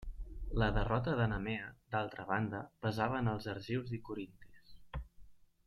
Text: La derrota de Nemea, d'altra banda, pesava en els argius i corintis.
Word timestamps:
La 0.61 0.69
derrota 0.77 1.13
de 1.19 1.27
Nemea, 1.33 1.67
d'altra 1.95 2.25
banda, 2.31 2.63
pesava 2.87 3.21
en 3.21 3.31
els 3.35 3.47
argius 3.55 3.95
i 3.99 4.01
corintis. 4.09 4.73